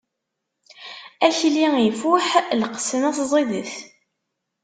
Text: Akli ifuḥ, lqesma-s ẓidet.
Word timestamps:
Akli 1.27 1.65
ifuḥ, 1.89 2.27
lqesma-s 2.61 3.19
ẓidet. 3.31 3.73